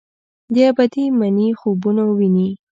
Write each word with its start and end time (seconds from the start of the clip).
د 0.53 0.55
ابدي 0.69 1.05
مني 1.19 1.47
خوبونه 1.59 2.03
ویني 2.17 2.49